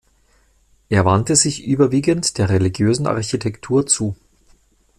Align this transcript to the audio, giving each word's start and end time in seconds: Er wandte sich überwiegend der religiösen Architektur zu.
Er 0.89 1.05
wandte 1.05 1.35
sich 1.35 1.63
überwiegend 1.63 2.39
der 2.39 2.49
religiösen 2.49 3.05
Architektur 3.05 3.85
zu. 3.85 4.15